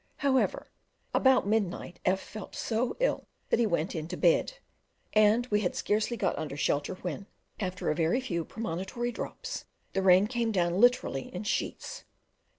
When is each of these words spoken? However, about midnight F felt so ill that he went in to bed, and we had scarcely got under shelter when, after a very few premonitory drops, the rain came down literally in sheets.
However, 0.17 0.71
about 1.13 1.45
midnight 1.45 1.99
F 2.05 2.19
felt 2.19 2.55
so 2.55 2.97
ill 2.99 3.27
that 3.51 3.59
he 3.59 3.67
went 3.67 3.93
in 3.93 4.07
to 4.07 4.17
bed, 4.17 4.53
and 5.13 5.45
we 5.51 5.61
had 5.61 5.75
scarcely 5.75 6.17
got 6.17 6.35
under 6.39 6.57
shelter 6.57 6.95
when, 6.95 7.27
after 7.59 7.91
a 7.91 7.95
very 7.95 8.19
few 8.19 8.43
premonitory 8.43 9.11
drops, 9.11 9.65
the 9.93 10.01
rain 10.01 10.25
came 10.25 10.51
down 10.51 10.81
literally 10.81 11.31
in 11.31 11.43
sheets. 11.43 12.03